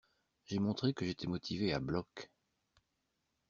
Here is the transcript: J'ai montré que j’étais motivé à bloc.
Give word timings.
J'ai 0.45 0.57
montré 0.57 0.95
que 0.95 1.05
j’étais 1.05 1.27
motivé 1.27 1.73
à 1.73 1.79
bloc. 1.79 2.31